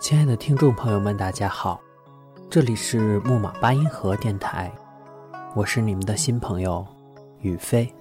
[0.00, 1.78] 亲爱的听众朋友们，大家好，
[2.48, 4.72] 这里是木马八音盒电台，
[5.54, 6.84] 我是你们的新朋友
[7.42, 7.92] 宇飞。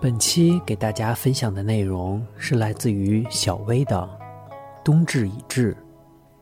[0.00, 4.08] 本期给大家分享的内容是来自于小薇的
[4.82, 5.76] 《冬至已至，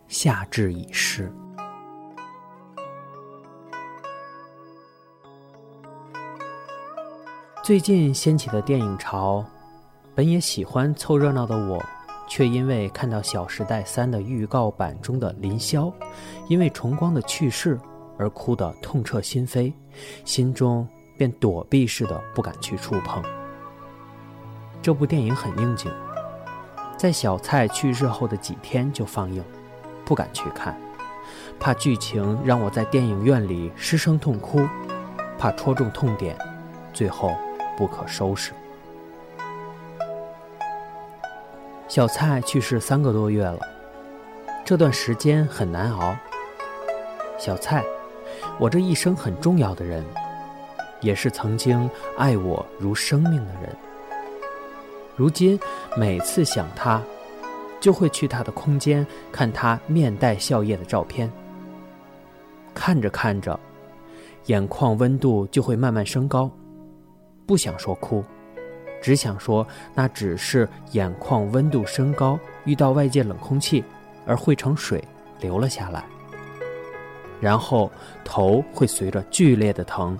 [0.06, 1.28] 夏至已逝》。
[7.64, 9.44] 最近掀起的电影潮，
[10.14, 11.84] 本也喜欢凑热闹的我。
[12.28, 15.92] 却因为看到《小时代三》的预告版中的林萧，
[16.48, 17.78] 因为重光的去世
[18.18, 19.72] 而哭得痛彻心扉，
[20.24, 20.86] 心中
[21.16, 23.22] 便躲避似的不敢去触碰。
[24.82, 25.90] 这部电影很应景，
[26.96, 29.42] 在小蔡去世后的几天就放映，
[30.04, 30.78] 不敢去看，
[31.58, 34.60] 怕剧情让我在电影院里失声痛哭，
[35.38, 36.36] 怕戳中痛点，
[36.92, 37.34] 最后
[37.76, 38.52] 不可收拾。
[41.88, 43.58] 小蔡去世三个多月了，
[44.62, 46.14] 这段时间很难熬。
[47.38, 47.82] 小蔡，
[48.58, 50.04] 我这一生很重要的人，
[51.00, 53.74] 也是曾经爱我如生命的人。
[55.16, 55.58] 如今
[55.96, 57.02] 每次想他，
[57.80, 61.32] 就会去他的空间看他面带笑靥的照片。
[62.74, 63.58] 看着看着，
[64.44, 66.50] 眼眶温度就会慢慢升高，
[67.46, 68.22] 不想说哭。
[69.00, 73.84] 只想说，那只是眼眶温度升高，遇到外界冷空气，
[74.26, 75.02] 而汇成水
[75.40, 76.04] 流了下来。
[77.40, 77.90] 然后
[78.24, 80.18] 头会随着剧烈的疼，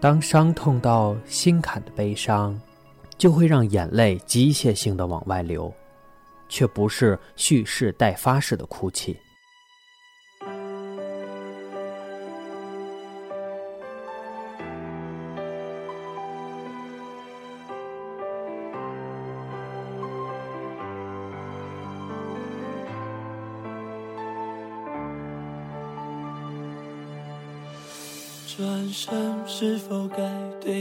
[0.00, 2.60] 当伤痛到心坎的悲伤，
[3.16, 5.72] 就会让眼泪机械性的往外流，
[6.48, 9.16] 却不是蓄势待发式的哭泣。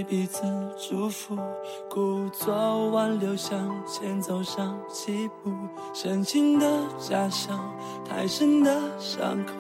[0.08, 0.44] 彼此
[0.78, 1.36] 祝福？
[1.90, 3.58] 故作挽留向
[3.88, 5.52] 前走上几步，
[5.94, 6.66] 深情的
[7.00, 7.60] 假象，
[8.08, 9.54] 太深的伤口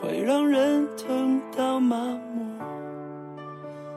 [0.00, 2.46] 会让人疼到麻木。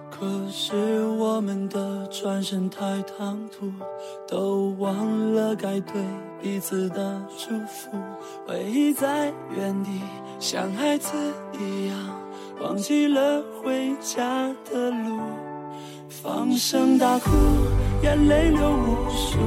[0.10, 3.72] 可是我们的转身太唐突，
[4.28, 5.94] 都忘了该对
[6.42, 7.90] 彼此的祝福，
[8.48, 10.02] 回忆在原地，
[10.40, 11.16] 像孩子
[11.60, 11.98] 一样。
[12.62, 15.20] 忘记了回家的路，
[16.22, 17.32] 放声大哭，
[18.04, 19.40] 眼泪流无数。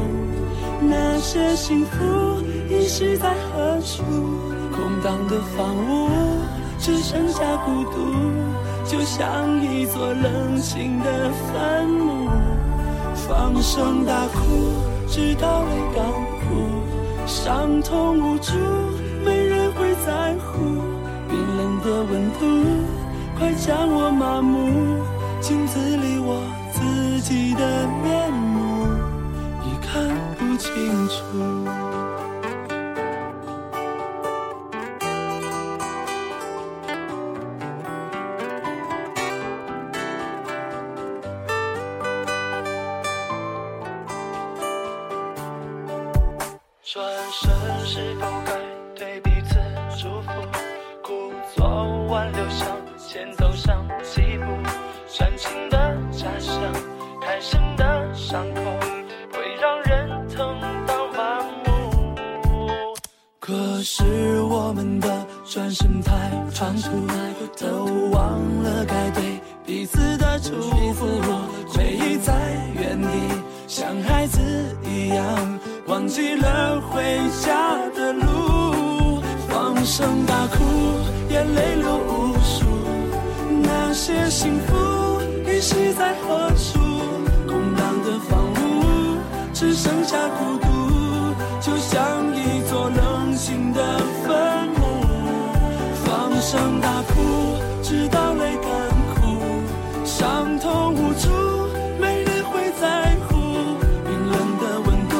[0.81, 4.03] 那些幸福遗失在何处？
[4.72, 6.09] 空荡的房屋
[6.78, 7.99] 只剩下孤独，
[8.84, 12.28] 就像一座冷清的坟墓。
[13.15, 14.75] 放声大哭，
[15.09, 16.04] 直到泪干
[16.43, 18.53] 枯，伤痛无助，
[19.25, 20.59] 没人会在乎，
[21.28, 22.44] 冰冷的温度。
[23.38, 25.04] 快将我麻木，
[25.46, 26.42] 镜子里我
[26.72, 28.84] 自己的面目
[29.62, 31.22] 已看不清楚。
[46.82, 48.50] 转身是否该
[48.96, 49.54] 对彼此
[49.96, 50.32] 祝福？
[51.04, 51.68] 故作
[52.08, 52.66] 挽留向。
[52.98, 53.85] 前走上
[63.88, 64.02] 是
[64.42, 66.12] 我们的转身太
[66.52, 66.91] 仓促，
[67.56, 70.60] 都忘了该对彼此的祝
[70.92, 71.06] 福。
[71.69, 72.34] 回忆在
[72.74, 73.06] 原地，
[73.69, 74.41] 像孩子
[74.84, 75.24] 一样，
[75.86, 77.00] 忘记了回
[77.41, 79.22] 家的路。
[79.48, 80.65] 放声大哭，
[81.30, 82.66] 眼泪流无数。
[83.62, 84.74] 那些幸福
[85.48, 86.80] 遗失在何处？
[87.47, 89.16] 空荡的房屋
[89.54, 90.66] 只剩下孤独，
[91.60, 91.94] 就像
[92.34, 93.05] 一座冷
[93.76, 94.80] 的坟墓。
[96.04, 97.12] 放声大哭，
[97.82, 98.70] 直到泪干
[99.14, 99.20] 枯，
[100.04, 101.28] 伤痛无助，
[102.00, 103.36] 没人会在乎。
[104.04, 105.14] 冰冷的温度，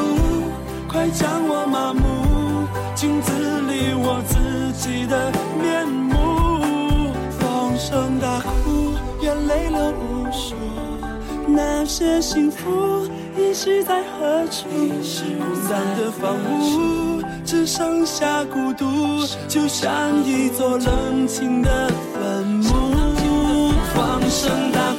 [0.88, 2.66] 快将我麻木。
[2.94, 3.30] 镜子
[3.68, 5.30] 里我自己的
[5.60, 6.14] 面目。
[7.38, 10.54] 放声大哭，眼泪流无数。
[11.46, 13.06] 那些幸福
[13.36, 14.66] 遗失在何处？
[14.68, 23.72] 空荡的房屋只剩下孤独，就像一座冷清的坟墓。
[23.94, 24.93] 放声大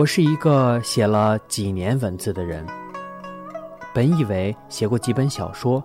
[0.00, 2.66] 我是一个写了几年文字的人，
[3.92, 5.84] 本以为写过几本小说，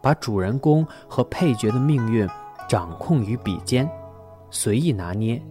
[0.00, 2.28] 把主人公和配角的命运
[2.68, 3.90] 掌控于笔尖，
[4.50, 5.42] 随意拿捏，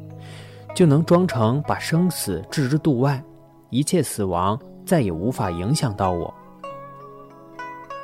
[0.74, 3.22] 就能装成把生死置之度外，
[3.70, 6.34] 一切死亡再也无法影响到我。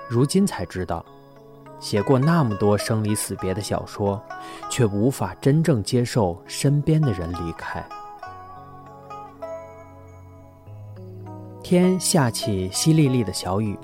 [0.10, 1.06] 如今才知道，
[1.80, 4.22] 写过那么多生离死别的小说，
[4.69, 7.81] 却无法真正接受身边的人离开。
[11.71, 13.79] 天下起淅沥沥的小雨，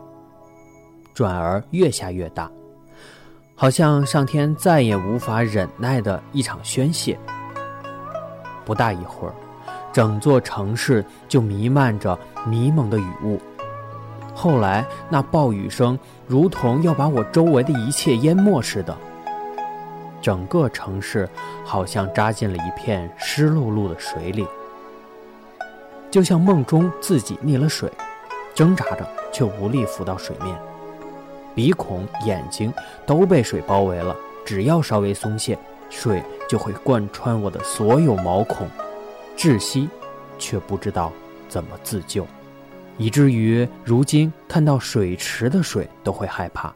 [1.13, 2.51] 转而越下越大，
[3.55, 7.17] 好像上天再也无法忍耐的一场宣泄。
[8.65, 9.33] 不大一会儿，
[9.93, 13.39] 整座城市就弥漫着迷蒙的雨雾。
[14.35, 15.97] 后来，那暴雨声
[16.27, 18.93] 如同要把我周围的一切淹没似的，
[20.21, 21.29] 整个城市
[21.63, 24.45] 好像扎进了一片湿漉漉的水里。
[26.17, 27.87] 就像梦中自己溺了水，
[28.55, 30.57] 挣扎着却无力浮到水面，
[31.53, 32.73] 鼻孔、眼睛
[33.05, 34.15] 都被水包围了。
[34.43, 35.55] 只要稍微松懈，
[35.91, 38.67] 水就会贯穿我的所有毛孔，
[39.37, 39.87] 窒息，
[40.39, 41.13] 却不知道
[41.47, 42.25] 怎么自救，
[42.97, 46.73] 以至于如今看到水池的水都会害怕。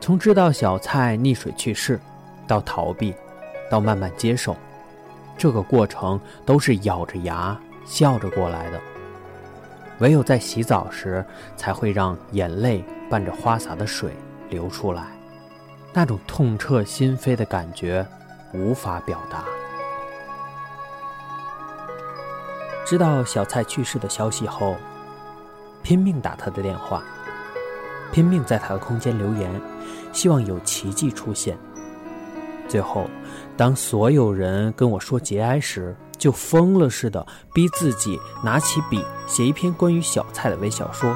[0.00, 1.98] 从知道小蔡溺水去世，
[2.46, 3.12] 到逃避，
[3.68, 4.56] 到慢慢接受。
[5.40, 8.78] 这个过程都是咬着牙笑着过来的，
[10.00, 11.24] 唯有在洗澡时，
[11.56, 14.12] 才会让眼泪伴着花洒的水
[14.50, 15.06] 流出来，
[15.94, 18.06] 那种痛彻心扉的感觉
[18.52, 19.42] 无法表达。
[22.84, 24.76] 知道小蔡去世的消息后，
[25.82, 27.02] 拼命打他的电话，
[28.12, 29.50] 拼命在他的空间留言，
[30.12, 31.56] 希望有奇迹出现。
[32.68, 33.08] 最后，
[33.60, 41.14] 当所有人跟我说节哀时，就疯了似的逼自己拿起笔写一篇关于小蔡的微小说，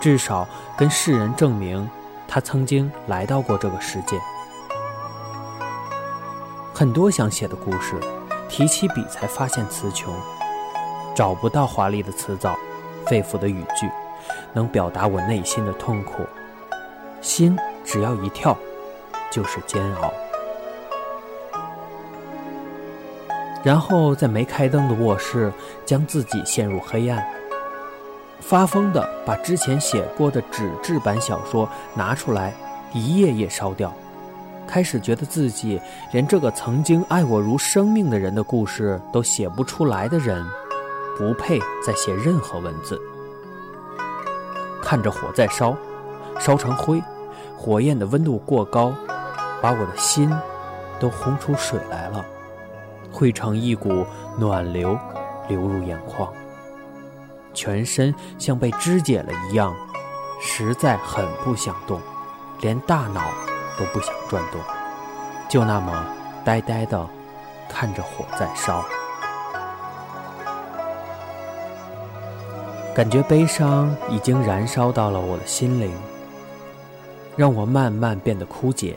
[0.00, 0.44] 至少
[0.76, 1.88] 跟世人证明
[2.26, 4.20] 他曾经来到过这个世界。
[6.74, 7.94] 很多想写的故事，
[8.48, 10.12] 提起笔才发现词穷，
[11.14, 12.58] 找不到华丽的词藻、
[13.06, 13.88] 肺腑的语句，
[14.52, 16.26] 能表达我内心的痛苦。
[17.20, 18.58] 心只要一跳。
[19.30, 20.10] 就是煎熬，
[23.68, 25.52] 然后在没开灯的卧室，
[25.84, 27.22] 将自己陷入黑暗，
[28.40, 32.54] 发疯的把之前写过的纸质版小说拿出来，
[32.94, 33.92] 一页页烧掉，
[34.66, 35.78] 开始觉得自己
[36.12, 40.42] 连这个曾经爱我如生命的人的故事都写不出来的人，
[41.18, 42.98] 不配再写任何文字。
[44.80, 45.76] 看着火在烧，
[46.40, 47.02] 烧成灰，
[47.54, 48.94] 火焰的温度过高。
[49.60, 50.34] 把我的心
[50.98, 52.24] 都轰出水来了，
[53.10, 54.06] 汇成一股
[54.38, 54.98] 暖流
[55.48, 56.32] 流入眼眶，
[57.54, 59.74] 全身像被肢解了一样，
[60.40, 62.00] 实在很不想动，
[62.60, 63.22] 连大脑
[63.78, 64.60] 都不想转动，
[65.48, 66.06] 就那么
[66.44, 67.08] 呆呆的
[67.68, 68.84] 看着火在烧，
[72.94, 75.90] 感觉悲伤已经燃烧到了我的心灵，
[77.36, 78.96] 让我慢慢变得枯竭。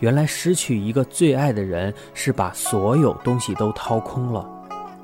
[0.00, 4.48] 原来失去一个最爱的人，是把所有东西都掏空了，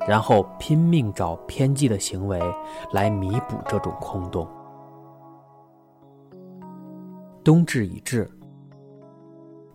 [0.07, 2.41] 然后拼命找偏激的行为
[2.91, 4.47] 来弥补这种空洞。
[7.43, 8.29] 冬至已至，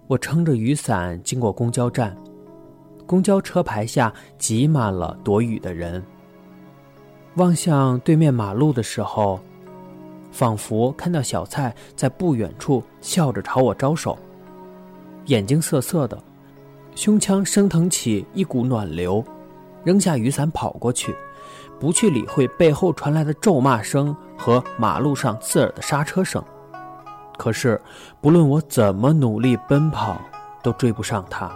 [0.08, 2.16] 我撑着雨伞经过公交站，
[3.06, 6.02] 公交车牌下挤满了躲雨的人。
[7.36, 9.40] 望向对面马路的时候，
[10.32, 14.18] 仿佛看到小蔡在不远处笑着朝我招手。
[15.26, 16.18] 眼睛涩涩的，
[16.94, 19.24] 胸腔升腾起一股暖流，
[19.84, 21.14] 扔下雨伞跑过去，
[21.78, 26.42] 不去理会背后传来的咒骂声和马路上刺耳的刹车声。
[27.38, 27.80] 可是，
[28.20, 30.20] 不论我怎么努力奔跑，
[30.62, 31.50] 都追不上他。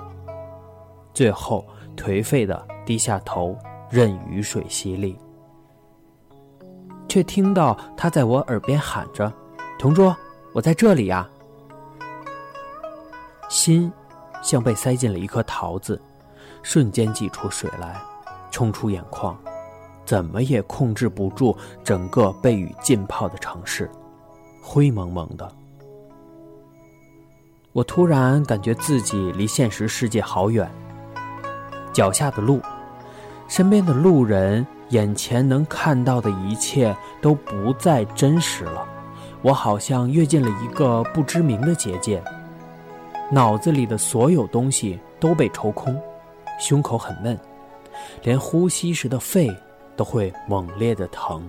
[1.13, 1.65] 最后，
[1.97, 3.57] 颓废的低下头，
[3.91, 5.17] 任雨水洗礼。
[7.09, 9.33] 却听到他在我耳边喊着
[9.79, 10.15] ：“同桌，
[10.53, 11.29] 我在这里呀。”
[13.49, 13.93] 心，
[14.43, 16.01] 像被塞进了一颗桃子，
[16.63, 18.01] 瞬间挤出水来，
[18.51, 19.37] 冲出眼眶，
[20.05, 23.91] 怎么也控制不住整个被雨浸泡的城市，
[24.63, 25.51] 灰蒙蒙的。
[27.73, 30.71] 我突然感觉自己离现实世界好远，
[31.93, 32.61] 脚下的路，
[33.49, 38.87] 身边的路人，眼前能看到的一切都不再真实了。
[39.43, 42.23] 我好像跃进了一个不知名的结界。
[43.29, 46.01] 脑子里的所有东西都被抽空，
[46.61, 47.39] 胸口很闷，
[48.23, 49.51] 连呼吸时的肺
[49.97, 51.49] 都会猛烈的疼。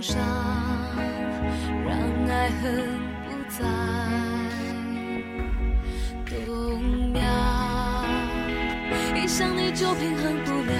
[0.00, 0.16] 伤
[1.84, 3.64] 让爱恨不再
[6.24, 7.20] 动摇，
[9.16, 10.72] 一想你就平衡不了，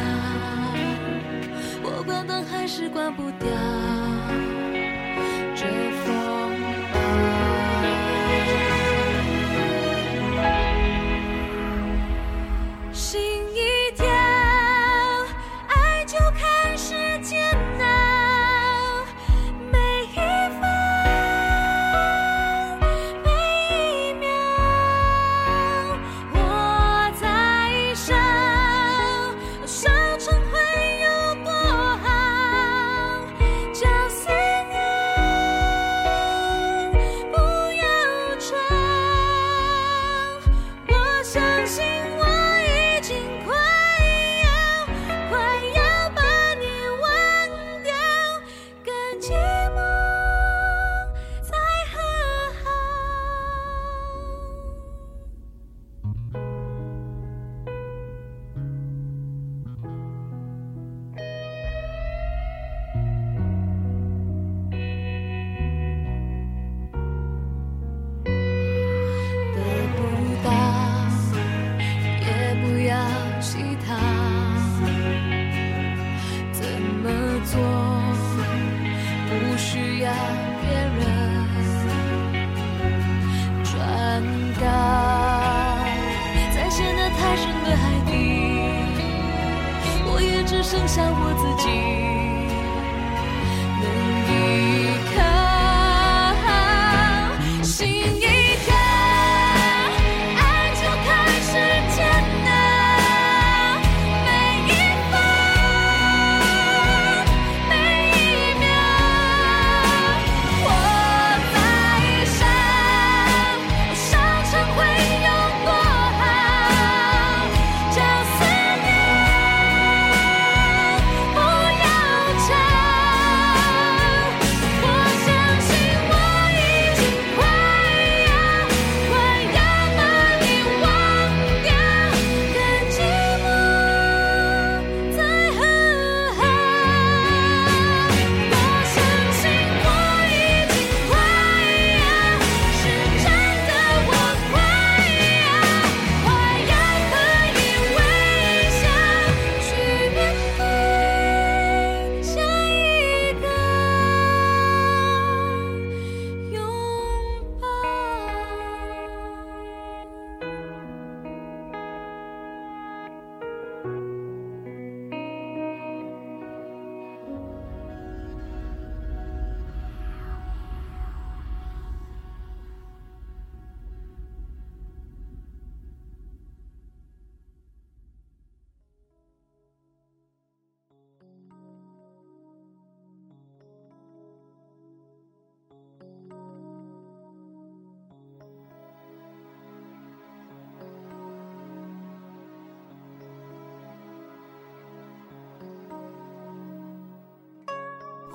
[1.82, 3.48] 我关灯还是关不掉。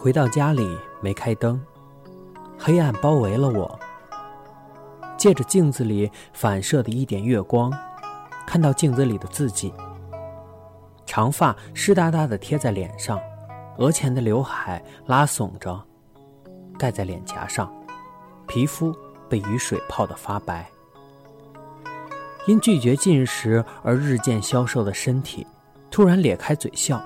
[0.03, 1.57] 回到家里没开灯，
[2.59, 3.79] 黑暗包围了我。
[5.17, 7.71] 借着镜子里反射的一点月光，
[8.45, 9.73] 看到镜子里的自己。
[11.05, 13.17] 长发湿哒哒的贴在脸上，
[13.77, 15.81] 额前的刘海拉耸着，
[16.77, 17.73] 盖在脸颊上，
[18.45, 18.93] 皮肤
[19.29, 20.69] 被雨水泡得发白。
[22.45, 25.47] 因拒绝进食而日渐消瘦的身体，
[25.89, 27.01] 突然咧开嘴笑，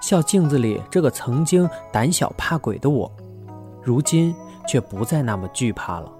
[0.00, 3.10] 笑镜子里这个曾经胆小怕鬼的我，
[3.82, 4.34] 如今
[4.68, 6.10] 却不再那么惧怕了。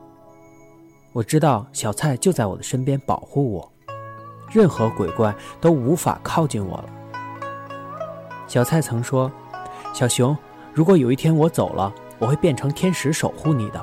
[1.12, 3.72] 我知道小蔡就在我的身边保护我，
[4.50, 6.84] 任何鬼怪都无法靠近我了。
[8.46, 9.30] 小蔡曾说
[9.94, 10.36] ：“小熊，
[10.72, 13.80] 如果有一天我走了，我会变成天使守护你的。”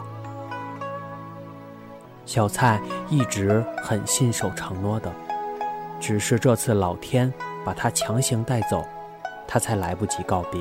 [2.26, 5.12] 小蔡一直很信守承诺的，
[6.00, 7.32] 只是这次老天
[7.66, 8.86] 把他强行带走，
[9.54, 10.60] 他才来不及告别。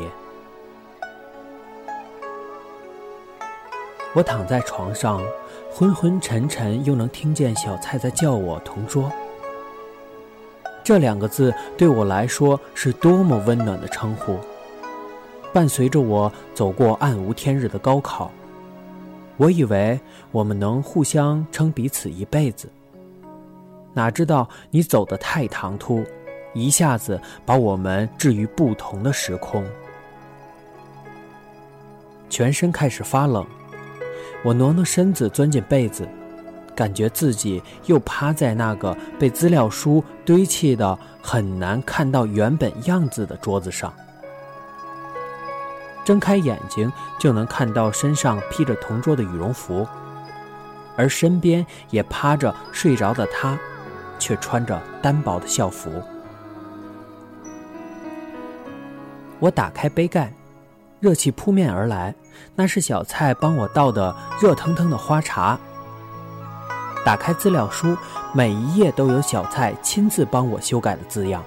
[4.12, 5.22] 我躺在床上，
[5.70, 9.10] 昏昏沉沉，又能听见小蔡在叫我“同桌”。
[10.84, 14.36] 这两个字对我来说是多么温暖的称呼，
[15.54, 18.30] 伴随着我走过暗无天日的高考。
[19.38, 19.98] 我以为
[20.32, 22.68] 我们能互相称彼此一辈子，
[23.94, 26.04] 哪知道你走得太唐突，
[26.54, 29.64] 一下子把我们置于不同的时空。
[32.28, 33.46] 全身开始发冷，
[34.44, 36.08] 我挪挪身子钻进被子。
[36.74, 43.92] 感觉自己又趴在那个被资料书堆砌的很难看到原本样子的桌子上，
[46.02, 49.86] 睁开眼睛就能看到身上披着同桌的羽绒服，
[50.96, 53.56] 而身边也趴着睡着的他，
[54.18, 55.90] 却穿着单薄的校服。
[59.42, 60.32] 我打开杯盖，
[61.00, 62.14] 热气扑面而来，
[62.54, 65.58] 那是小蔡帮我倒的热腾腾的花茶。
[67.04, 67.96] 打开资料书，
[68.32, 71.42] 每一页都有小蔡亲自帮我修改的字样。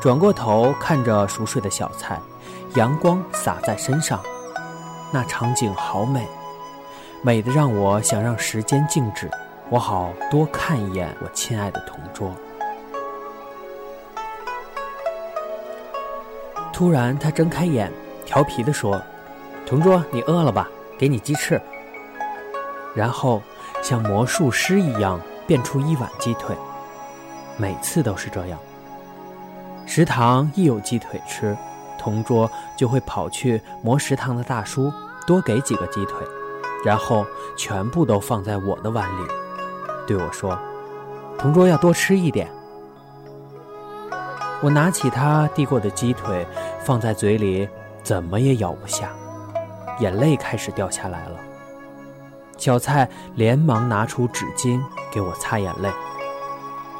[0.00, 2.16] 转过头看着熟睡的小蔡，
[2.76, 4.20] 阳光洒在身上，
[5.10, 6.24] 那场景好美，
[7.22, 9.28] 美的让我想让时间静止，
[9.68, 12.32] 我好多看一眼我亲爱的同桌。
[16.74, 17.90] 突然，他睁开眼，
[18.26, 19.00] 调皮地说
[19.64, 20.68] ：“同桌，你饿了吧？
[20.98, 21.58] 给你鸡翅。”
[22.94, 23.40] 然后。
[23.82, 26.56] 像魔术师一样变出一碗鸡腿，
[27.58, 28.58] 每次都是这样。
[29.84, 31.54] 食堂一有鸡腿吃，
[31.98, 34.90] 同桌就会跑去磨食堂的大叔
[35.26, 36.16] 多给几个鸡腿，
[36.82, 37.26] 然后
[37.58, 39.28] 全部都放在我的碗里，
[40.06, 40.58] 对我说
[41.36, 42.50] ：“同桌要多吃一点。”
[44.62, 46.46] 我拿起他递过的鸡腿，
[46.84, 47.68] 放在嘴里，
[48.02, 49.10] 怎么也咬不下，
[50.00, 51.36] 眼泪开始掉下来了。
[52.56, 54.80] 小蔡连忙拿出纸巾
[55.12, 55.90] 给我擦眼泪。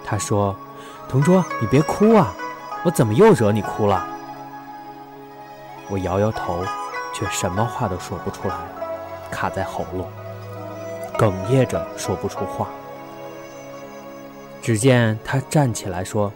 [0.05, 0.55] 他说
[1.09, 2.35] ：“同桌，你别哭啊，
[2.85, 4.07] 我怎么又惹你哭了？”
[5.89, 6.63] 我摇摇头，
[7.15, 8.55] 却什么话都说不出来，
[9.31, 10.07] 卡在喉咙，
[11.17, 12.69] 哽咽着说不出话。
[14.61, 16.31] 只见他站起来说：“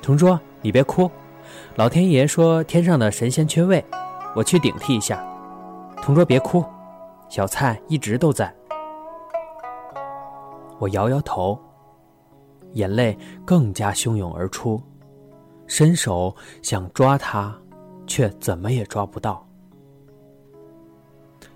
[0.00, 1.10] 同桌，你别哭，
[1.76, 3.84] 老天爷说天上的神仙缺位，
[4.34, 5.24] 我去顶替一下。
[6.02, 6.64] 同桌别哭，
[7.28, 8.52] 小蔡一直都在。”
[10.78, 11.58] 我摇摇头，
[12.72, 14.80] 眼泪更加汹涌而出，
[15.66, 17.54] 伸手想抓他，
[18.06, 19.46] 却怎么也抓不到。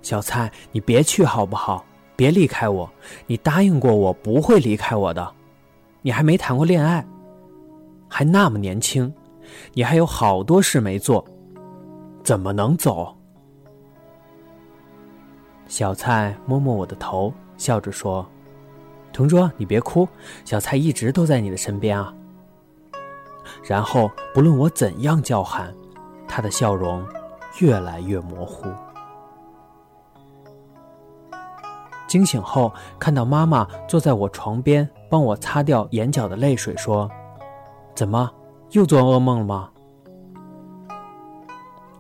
[0.03, 1.85] 小蔡，你别去好不好？
[2.17, 2.89] 别离开我！
[3.27, 5.33] 你答应过我不会离开我的。
[6.03, 7.05] 你还没谈过恋爱，
[8.17, 9.13] 还那么年轻，
[9.73, 11.27] 你还有好多事没做，
[12.23, 13.13] 怎么能走？
[15.67, 18.25] 小蔡摸摸我的头，笑着说。
[19.13, 20.07] 同桌，你别哭，
[20.45, 22.15] 小蔡一直都在你的身边啊。
[23.65, 25.75] 然后，不论我怎样叫喊，
[26.29, 27.05] 他的笑容
[27.59, 28.69] 越来越模糊。
[32.07, 37.11] 惊醒后，看到妈妈坐在我床边，帮我擦掉眼角的泪水，说
[37.95, 38.31] ：“怎么
[38.71, 39.71] 又做噩梦了吗？”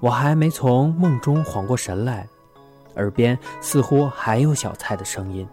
[0.01, 2.27] 我还没从梦中缓过神来，
[2.97, 5.49] 耳边似乎还有小蔡的声音。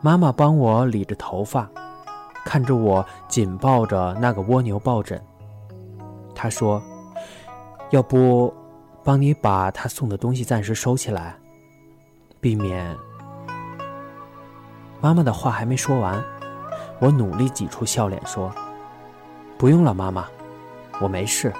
[0.00, 1.68] 妈妈帮我理着头发，
[2.44, 5.20] 看着我紧抱着那个蜗牛抱枕。
[6.34, 6.80] 她说
[7.90, 8.52] ：“要不，
[9.04, 11.36] 帮你把他送的东西暂时收起来，
[12.40, 12.96] 避免……”
[15.02, 16.22] 妈妈的话还没说完，
[17.00, 18.50] 我努力挤出笑脸说
[19.58, 20.28] ：“不用了，妈妈，
[21.00, 21.52] 我没事。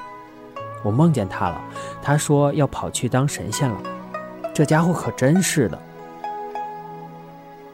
[0.85, 1.61] 我梦见他了，
[2.01, 3.83] 他说要跑去当神仙了。
[4.55, 5.77] 这家伙可真是的。”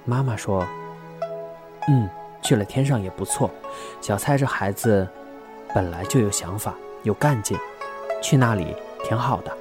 [0.07, 0.67] 妈妈说
[1.89, 2.09] ：“嗯，
[2.41, 3.51] 去了天上也不错。
[4.01, 5.07] 小蔡这孩子
[5.75, 7.59] 本来就有想法，有干劲，
[8.23, 9.53] 去那里挺好的。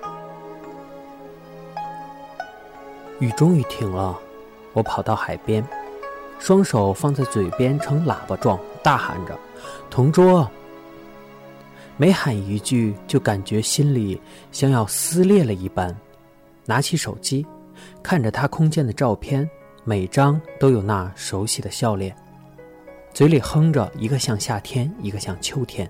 [3.19, 4.17] 雨终于停了，
[4.71, 5.65] 我跑到海边，
[6.39, 9.37] 双手放在嘴边呈喇叭状，大喊着
[9.89, 10.49] ：“同桌！”
[11.95, 14.19] 每喊一句，就感觉心里
[14.51, 15.95] 像要撕裂了一般。
[16.65, 17.45] 拿起手机，
[18.01, 19.47] 看着他空间的照片，
[19.83, 22.15] 每张都有那熟悉的笑脸，
[23.13, 25.89] 嘴里哼着一个像夏天，一个像秋天。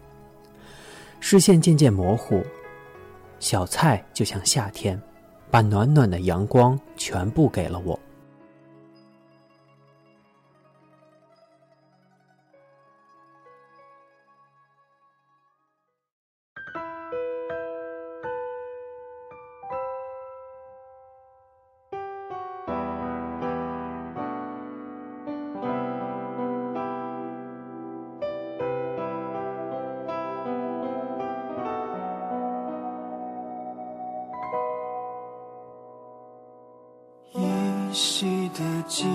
[1.19, 2.43] 视线渐渐模糊，
[3.39, 5.01] 小菜就像夏天，
[5.49, 7.97] 把暖暖的阳光全部给了我。
[38.87, 39.05] 记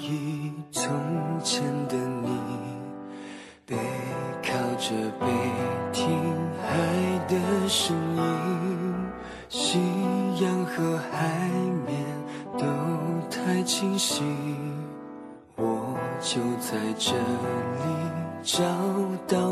[0.00, 0.90] 忆，从
[1.42, 2.28] 前的你，
[3.64, 3.76] 背
[4.42, 5.26] 靠着背
[5.92, 6.18] 听
[6.60, 6.68] 海
[7.28, 8.22] 的声音，
[9.48, 9.78] 夕
[10.42, 11.48] 阳和海
[11.86, 12.04] 面
[12.58, 12.66] 都
[13.30, 14.24] 太清晰，
[15.56, 17.84] 我就在这里
[18.42, 18.64] 找
[19.28, 19.43] 到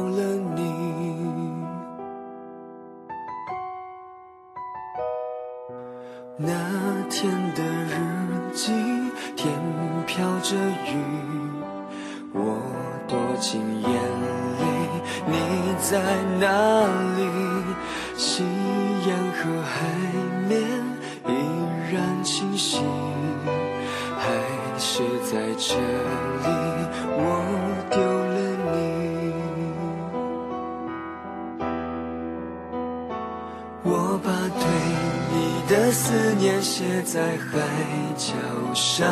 [38.33, 39.09] 角上，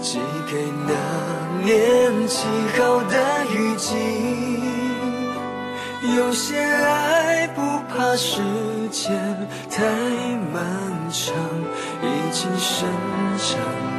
[0.00, 0.18] 寄
[0.50, 0.92] 给那
[1.64, 3.14] 年起好的
[3.52, 3.94] 雨季。
[6.16, 8.40] 有些爱不怕时
[8.90, 9.12] 间
[9.70, 9.84] 太
[10.52, 10.62] 漫
[11.10, 11.34] 长，
[12.02, 12.88] 已经生
[13.36, 13.58] 长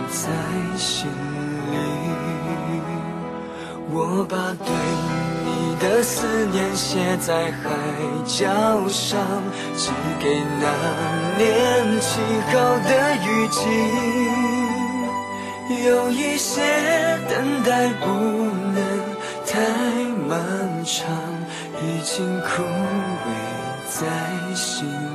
[0.09, 0.29] 在
[0.77, 1.07] 心
[1.71, 1.77] 里。
[3.91, 5.13] 我把对你。
[5.83, 7.69] 的思念写在海
[8.25, 8.47] 角
[8.87, 9.19] 上，
[9.75, 10.65] 寄给那
[11.37, 12.53] 年起好
[12.87, 13.59] 的雨季。
[15.85, 16.61] 有一些
[17.29, 18.83] 等待不能
[19.45, 19.59] 太
[20.27, 21.05] 漫长，
[21.81, 23.27] 已经枯萎
[23.89, 25.12] 在心。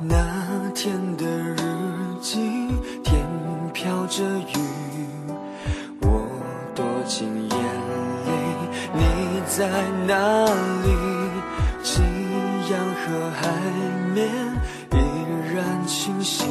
[0.00, 1.56] 那天的日
[2.20, 2.38] 记，
[3.02, 3.26] 天
[3.72, 4.54] 飘着雨，
[6.02, 6.24] 我
[6.72, 7.58] 躲进眼
[8.24, 8.30] 泪，
[8.94, 9.00] 你
[9.48, 9.66] 在
[10.06, 10.44] 哪
[10.84, 10.88] 里？
[11.82, 12.00] 夕
[12.70, 13.50] 阳和海
[14.14, 14.24] 面
[14.92, 14.94] 依
[15.52, 16.44] 然清晰，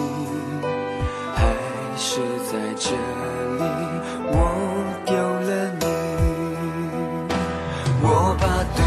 [1.34, 1.56] 还
[1.96, 2.20] 是
[2.52, 3.64] 在这里，
[4.28, 4.36] 我
[5.06, 5.86] 丢了你。
[8.04, 8.84] 我把对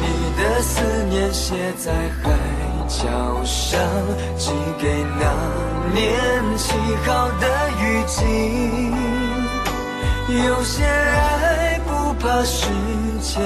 [0.00, 0.06] 你
[0.40, 2.37] 的思念写在海
[3.48, 3.80] 上，
[4.36, 5.24] 寄给那
[5.94, 6.06] 年
[6.56, 6.74] 起
[7.06, 7.44] 好的
[7.80, 8.18] 雨季。
[10.46, 12.66] 有些爱不怕时。
[13.20, 13.42] 间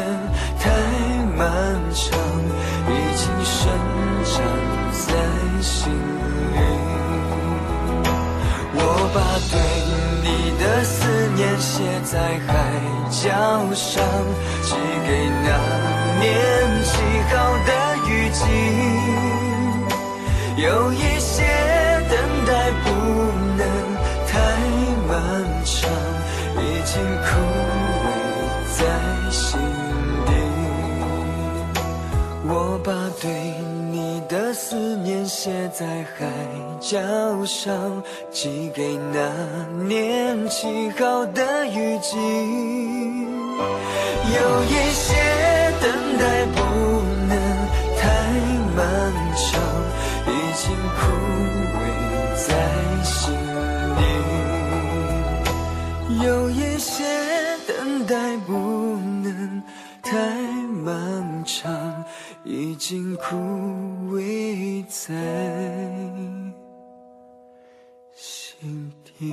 [0.61, 0.69] 太
[1.35, 1.49] 漫
[1.93, 2.07] 长，
[2.87, 3.59] 已经生
[4.23, 4.33] 长
[4.93, 5.07] 在
[5.63, 5.91] 心
[6.53, 6.57] 里。
[8.75, 8.79] 我
[9.15, 9.17] 把
[9.51, 9.53] 对
[10.23, 10.27] 你
[10.61, 10.95] 的思
[11.35, 12.15] 念写在
[12.47, 12.51] 海
[13.11, 13.25] 角
[13.75, 14.05] 上，
[14.63, 14.77] 寄
[15.09, 15.11] 给
[15.43, 15.49] 那
[16.21, 16.23] 年
[16.85, 16.93] 起
[17.31, 17.35] 好
[17.67, 17.71] 的
[18.09, 18.41] 雨季。
[20.63, 21.43] 有一些
[22.09, 22.89] 等待不
[23.59, 23.67] 能
[24.29, 24.39] 太
[25.09, 25.11] 漫
[25.65, 25.91] 长，
[26.57, 27.27] 已经枯
[28.05, 28.07] 萎。
[28.79, 28.81] 在
[29.33, 29.59] 心
[30.25, 30.31] 底，
[32.47, 33.27] 我把对
[33.91, 35.85] 你的思念写在
[36.17, 36.31] 海
[36.81, 37.01] 角
[37.45, 39.19] 上，寄给那
[39.85, 42.17] 年起好的雨季。
[44.33, 45.09] 有一些
[45.81, 46.23] 等待
[46.55, 46.62] 不
[62.85, 63.37] 经枯
[64.11, 65.15] 萎在
[68.13, 69.33] 心底。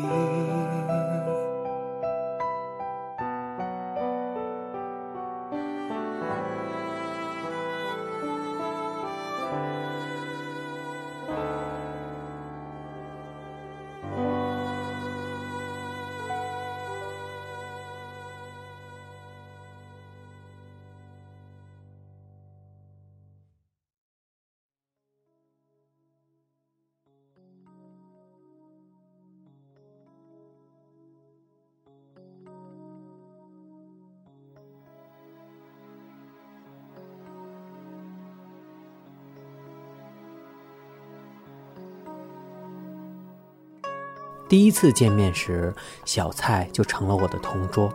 [44.50, 45.72] 第一次见面时，
[46.06, 47.94] 小蔡就成了我的同桌。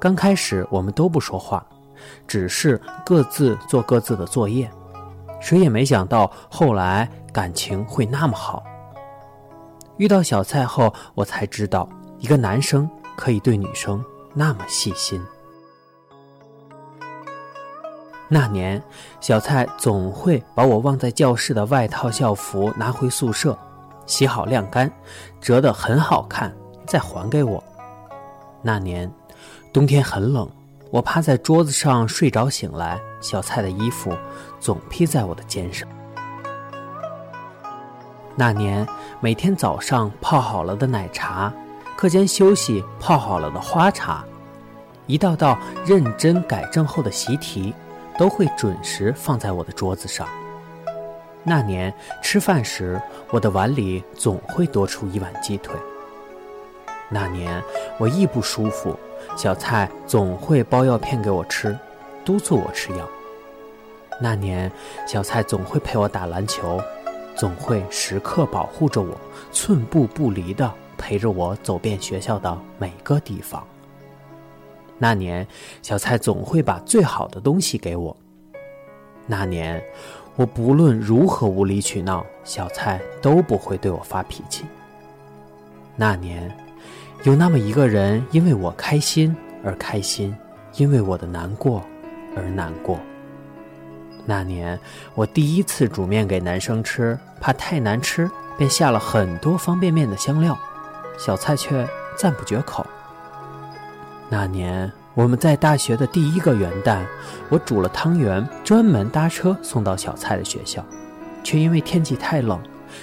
[0.00, 1.64] 刚开始我们都不说话，
[2.26, 4.68] 只是各自做各自的作业。
[5.40, 8.64] 谁也没想到后来感情会那么好。
[9.98, 15.24] 遇到小蔡后，我才知道一个男生可以对女生那么细心。
[18.26, 18.82] 那年，
[19.20, 23.56] 小蔡总会把我忘在教室的外套、校服拿回宿舍。
[24.06, 24.90] 洗好晾干，
[25.40, 26.54] 折得很好看，
[26.86, 27.62] 再还给我。
[28.62, 29.10] 那年
[29.72, 30.48] 冬天很冷，
[30.90, 34.16] 我趴在桌子上睡着醒来，小蔡的衣服
[34.60, 35.88] 总披在我的肩上。
[38.36, 38.86] 那年
[39.20, 41.52] 每天早上泡好了的奶茶，
[41.96, 44.24] 课间休息泡好了的花茶，
[45.06, 47.72] 一道道认真改正后的习题，
[48.18, 50.26] 都会准时放在我的桌子上。
[51.46, 52.98] 那年吃饭时，
[53.30, 55.76] 我的碗里总会多出一碗鸡腿。
[57.10, 57.62] 那年
[57.98, 58.98] 我一不舒服，
[59.36, 61.78] 小蔡总会包药片给我吃，
[62.24, 63.06] 督促我吃药。
[64.18, 64.72] 那年
[65.06, 66.80] 小蔡总会陪我打篮球，
[67.36, 69.14] 总会时刻保护着我，
[69.52, 73.62] 寸步不离地陪着我走遍学校的每个地方。
[74.96, 75.46] 那年
[75.82, 78.16] 小蔡总会把最好的东西给我。
[79.26, 79.84] 那年。
[80.36, 84.64] 我不论如何无理取闹，小蔡都不会对我发脾气。
[85.94, 86.52] 那年，
[87.22, 90.36] 有那么一个人，因为我开心而开心，
[90.74, 91.82] 因为我的难过
[92.36, 92.98] 而难过。
[94.26, 94.78] 那年，
[95.14, 100.58] 我第一次煮面给男生吃，怕太难吃，便下了很多方便面的香料，
[101.16, 102.84] 小蔡却赞不绝口。
[104.28, 104.90] 那年。
[105.14, 107.04] 我们在大学的第一个元旦，
[107.48, 110.84] 我煮了汤圆，专门搭车送到小蔡的学校，
[111.44, 112.60] 却因为天气太冷，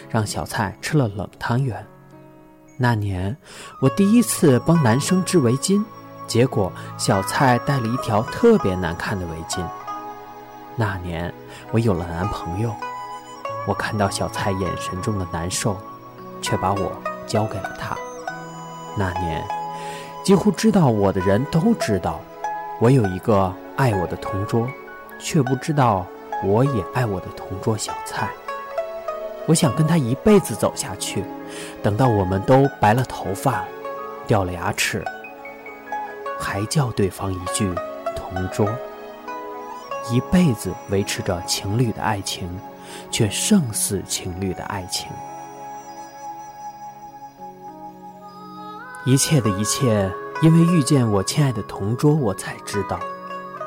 [0.10, 1.88] 让小蔡吃了冷汤圆。
[2.78, 3.36] 那年，
[3.80, 5.82] 我第一次帮男生织围巾，
[6.28, 9.63] 结果小蔡戴了一条特别难看的围巾。
[10.76, 11.34] 那年，
[11.71, 12.76] 我有了男朋友，
[13.65, 15.78] 我看到小蔡眼神中的难受，
[16.41, 16.91] 却把我
[17.26, 17.95] 交给了他。
[18.97, 19.61] 那年。
[20.23, 22.21] 几乎知道我的人都知道，
[22.79, 24.67] 我有一个爱我的同桌，
[25.19, 26.05] 却不知道
[26.43, 28.29] 我也爱我的同桌小蔡。
[29.47, 31.25] 我想跟他一辈子走下去，
[31.81, 33.63] 等到我们都白了头发，
[34.27, 35.03] 掉了牙齿，
[36.39, 37.73] 还叫对方一句
[38.15, 38.69] 同桌。
[40.12, 42.47] 一辈子维持着情侣的爱情，
[43.10, 45.07] 却胜似情侣的爱情。
[49.03, 50.11] 一切的一切，
[50.43, 52.99] 因为遇见我亲爱的同桌，我才知道，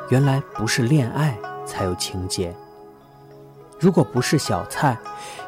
[0.09, 2.55] 原来不是恋爱才有情节。
[3.81, 4.97] 如果不是小蔡，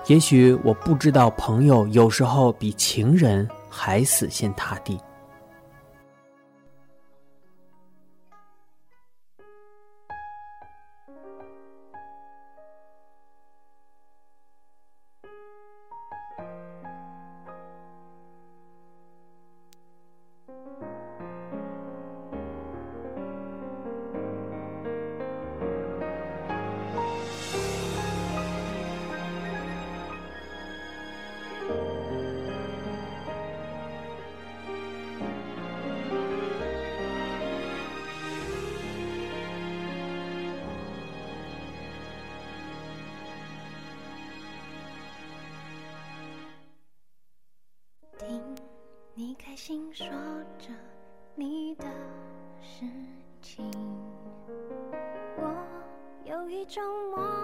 [0.06, 4.98] 也许我不知道朋友有时候比情人还死心塌地。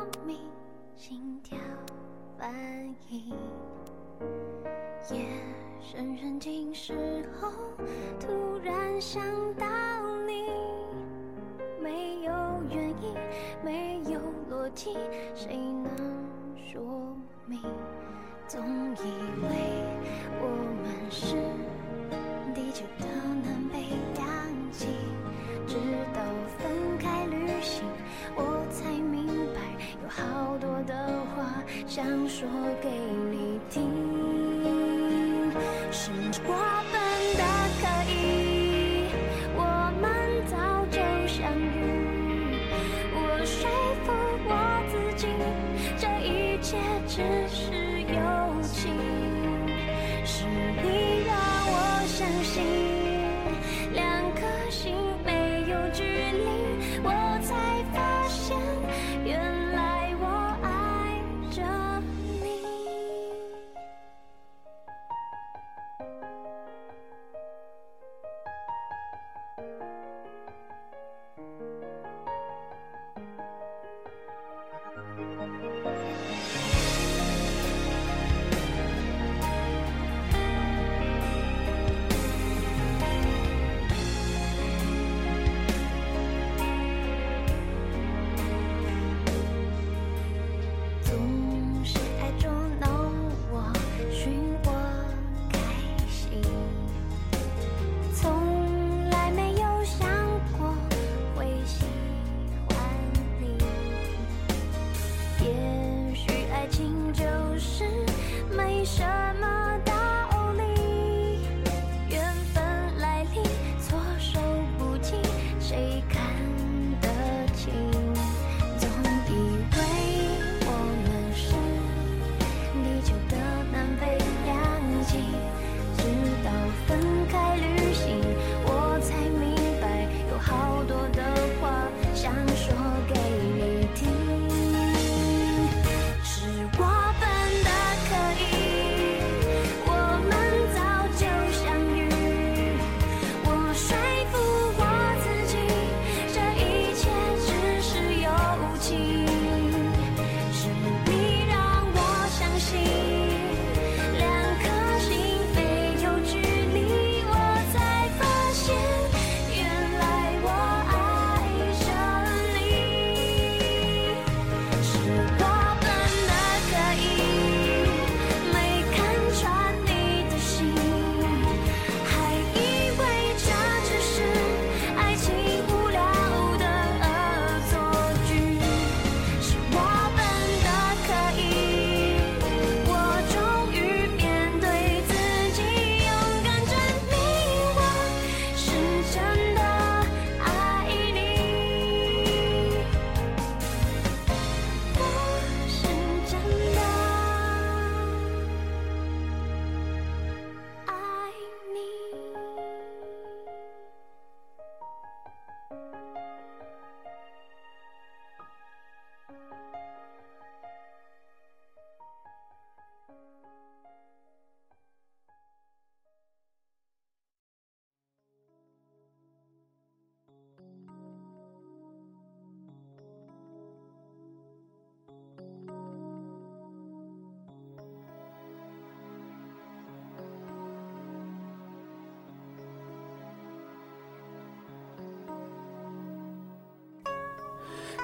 [0.03, 0.37] 莫名
[0.97, 1.57] 心跳
[2.37, 2.53] 反
[3.09, 3.31] 应。
[5.13, 5.29] 夜
[5.81, 7.53] 深人静时候，
[8.19, 9.23] 突然想
[9.55, 9.65] 到
[10.27, 10.51] 你，
[11.81, 12.33] 没有
[12.69, 13.15] 原因，
[13.65, 14.19] 没有
[14.51, 14.97] 逻辑，
[15.37, 15.95] 谁能
[16.57, 17.61] 说明？
[18.49, 18.61] 总
[18.97, 19.05] 以
[19.41, 19.85] 为
[20.41, 20.49] 我
[20.83, 21.37] 们是
[31.95, 32.49] 想说
[32.81, 34.12] 给你听。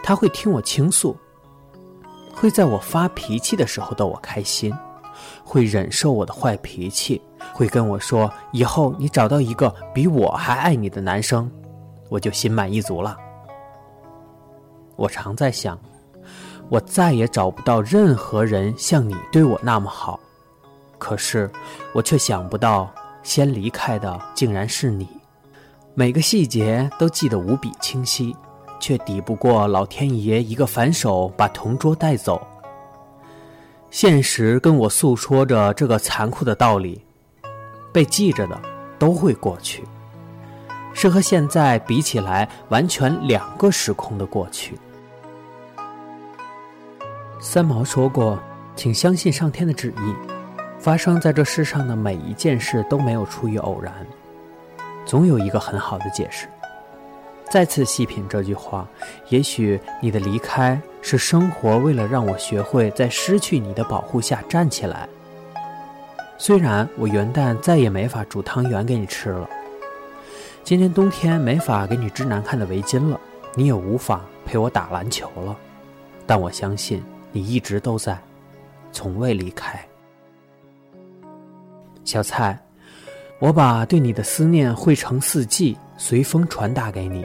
[0.08, 1.14] 他会听我倾诉，
[2.32, 4.74] 会在我发脾气的时候逗我开心，
[5.44, 7.20] 会忍受我的坏脾气，
[7.52, 11.50] 会跟我说以后你找到一个比我还爱你的男生，
[12.08, 13.18] 我就心满意足了。
[14.96, 15.78] 我常在想，
[16.70, 20.18] 我再也找不到任何人像你对我那么好，
[20.96, 21.50] 可是
[21.92, 22.90] 我却想不到，
[23.22, 25.06] 先离开的竟然是你。
[25.92, 28.34] 每个细节都记得无比清晰，
[28.80, 32.46] 却抵不过老天爷一个反手把同桌带走。
[33.90, 37.02] 现实跟我诉说着这个残酷的道理：
[37.92, 38.60] 被记着的
[38.98, 39.82] 都会过去，
[40.92, 44.78] 是和现在比起来完全两个时空的过去。
[47.40, 48.38] 三毛说过
[48.76, 50.14] ：“请相信上天的旨意，
[50.78, 53.94] 发生在这世上的每一件事都没有出于偶然，
[55.06, 56.46] 总有一个很好的解释。”
[57.50, 58.86] 再次细品这句话，
[59.30, 65.08] 也许你的离开是生活为了让我学会在失去你的保护下站起来。
[66.36, 69.48] 虽然我元旦再也没法煮汤圆给你吃了，
[70.62, 73.18] 今年冬天没法给你织难看的围巾了，
[73.54, 75.56] 你也无法陪我打篮球了，
[76.26, 78.16] 但我相信你一直都在，
[78.92, 79.82] 从未离开。
[82.04, 82.58] 小蔡，
[83.38, 87.24] 我把对你的思念汇成四季，随风传达给你。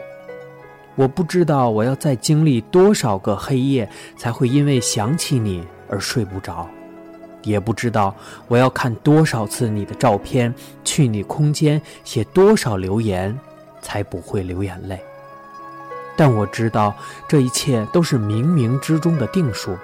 [0.96, 6.68] 我不知道我要再经历多少个黑夜，才会因为想起你而睡不着。
[7.42, 8.14] 也不知道
[8.48, 13.38] 我要看多少次你的照片，去你空间写多少留言，
[13.82, 14.98] 才不会流眼泪。
[16.16, 16.94] 但我知道
[17.28, 19.76] 这一切都是冥冥之中的定数，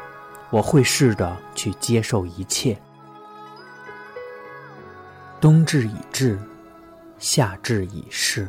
[0.49, 2.79] 我会试着去接受一切。
[5.41, 6.39] 冬至已至，
[7.19, 8.49] 夏至已逝。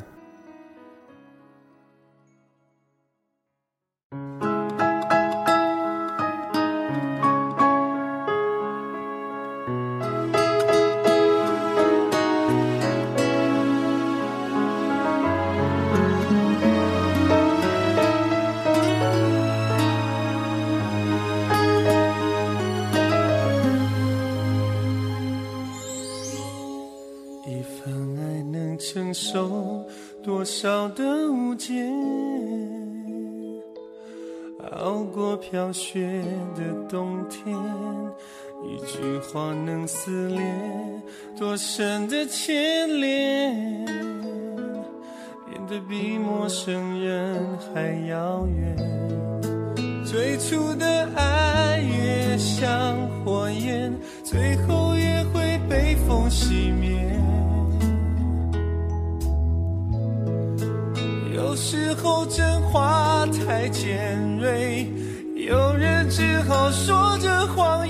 [35.61, 36.23] 飘雪
[36.55, 37.55] 的冬天，
[38.63, 40.41] 一句话能撕裂
[41.37, 43.85] 多深的牵连，
[45.45, 48.75] 变得比陌生人还遥远。
[50.03, 53.93] 最初的爱越像火焰，
[54.23, 56.89] 最后也会被风熄灭。
[61.35, 64.90] 有时候真话太尖锐，
[66.11, 67.80] 只好说着谎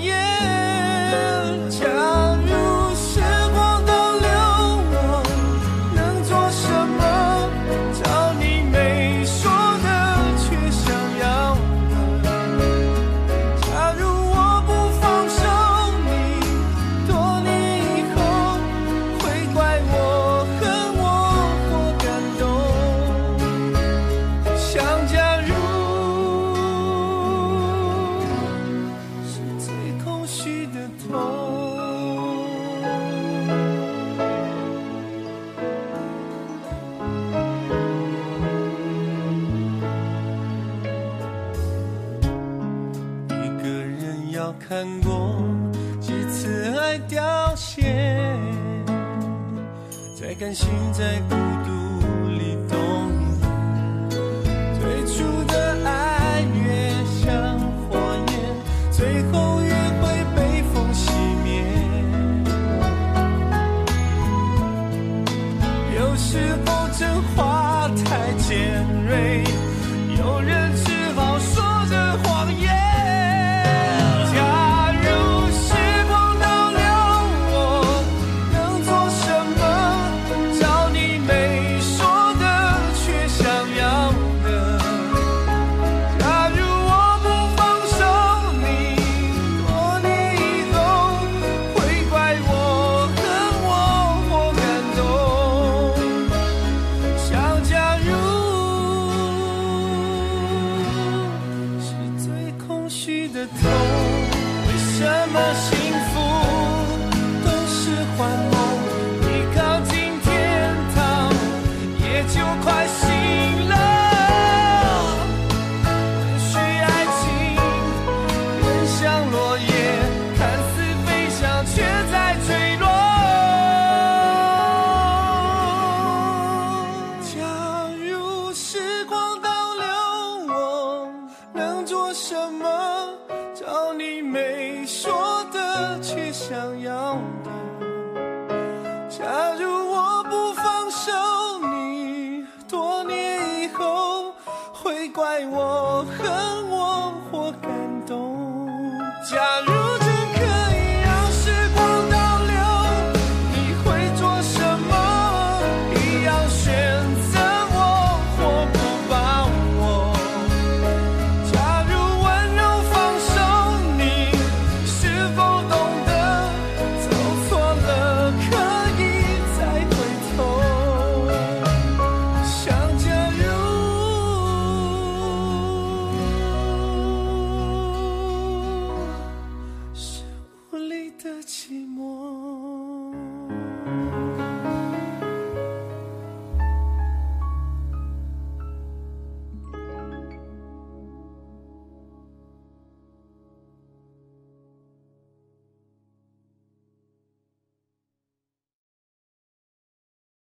[46.92, 47.80] 在凋谢，
[50.14, 51.34] 才甘心在孤
[51.64, 51.70] 独
[52.28, 53.24] 里冬眠。
[54.78, 57.96] 最初的爱越像火
[58.28, 58.32] 焰，
[58.90, 60.02] 最后越会
[60.36, 61.08] 被风熄
[61.42, 61.64] 灭。
[65.96, 66.28] 有时
[66.66, 66.68] 候
[66.98, 68.91] 真话太尖锐，